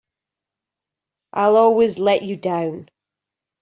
[1.31, 2.89] I'll always let you down!